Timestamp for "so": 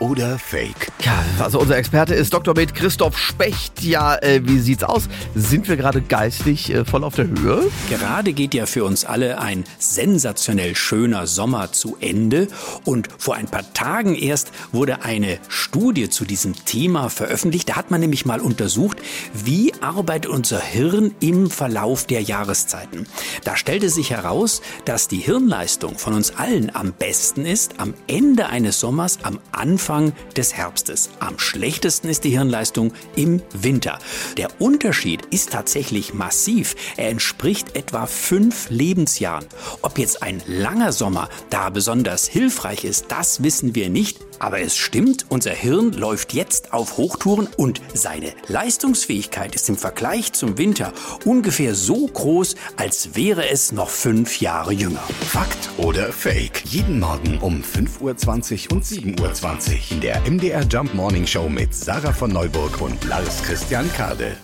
51.74-52.06